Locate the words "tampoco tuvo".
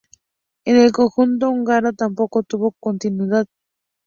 1.93-2.71